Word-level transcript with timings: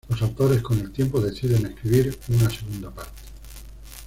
Los 0.09 0.19
autores, 0.23 0.63
con 0.63 0.79
el 0.79 0.91
tiempo, 0.91 1.21
deciden 1.21 1.63
escribir 1.67 2.17
una 2.29 2.49
segunda 2.49 2.89
parte. 2.89 3.21